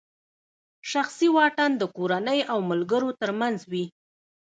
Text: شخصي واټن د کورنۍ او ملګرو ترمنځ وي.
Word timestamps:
شخصي 0.91 1.27
واټن 1.35 1.71
د 1.77 1.83
کورنۍ 1.97 2.39
او 2.51 2.57
ملګرو 2.69 3.09
ترمنځ 3.21 3.57
وي. 3.71 3.85